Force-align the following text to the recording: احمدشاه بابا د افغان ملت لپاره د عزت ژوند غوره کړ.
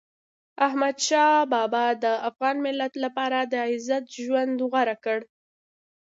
احمدشاه 0.67 1.35
بابا 1.53 1.85
د 2.03 2.05
افغان 2.29 2.55
ملت 2.65 2.93
لپاره 3.03 3.39
د 3.53 3.55
عزت 3.69 4.03
ژوند 4.23 4.55
غوره 4.71 4.95
کړ. 5.03 5.19